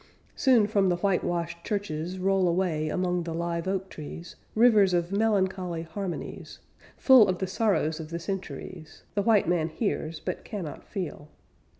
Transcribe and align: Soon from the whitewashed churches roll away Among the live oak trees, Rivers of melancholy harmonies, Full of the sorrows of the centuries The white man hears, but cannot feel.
Soon 0.35 0.65
from 0.65 0.89
the 0.89 0.95
whitewashed 0.95 1.63
churches 1.63 2.17
roll 2.17 2.47
away 2.47 2.89
Among 2.89 3.21
the 3.21 3.35
live 3.35 3.67
oak 3.67 3.87
trees, 3.87 4.35
Rivers 4.55 4.95
of 4.95 5.11
melancholy 5.11 5.83
harmonies, 5.83 6.57
Full 6.97 7.27
of 7.27 7.37
the 7.37 7.45
sorrows 7.45 7.99
of 7.99 8.09
the 8.09 8.17
centuries 8.17 9.03
The 9.13 9.21
white 9.21 9.47
man 9.47 9.69
hears, 9.69 10.19
but 10.19 10.43
cannot 10.43 10.83
feel. 10.83 11.29